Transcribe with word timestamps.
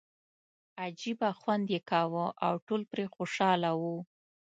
عجیبه 0.83 1.29
خوند 1.39 1.65
یې 1.73 1.79
کاوه 1.89 2.25
او 2.45 2.53
ټول 2.67 2.81
پرې 2.91 3.05
خوشاله 3.15 3.71
وو. 3.81 3.97